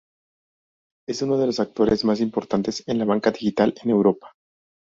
[1.07, 4.33] Es uno de los actores más importantes en la banca digital en Europa.